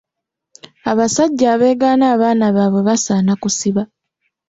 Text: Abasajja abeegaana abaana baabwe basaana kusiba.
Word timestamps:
Abasajja 0.91 1.45
abeegaana 1.53 2.05
abaana 2.13 2.45
baabwe 2.55 2.81
basaana 2.89 3.33
kusiba. 3.41 3.83